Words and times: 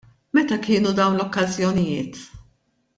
Meta 0.37 0.57
kienu 0.67 0.93
dawn 1.01 1.19
l-okkażjonijiet? 1.21 2.21